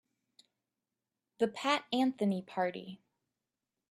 The 1.37 1.47
Pat 1.47 1.85
Anthony 1.93 2.41
Party. 2.41 2.99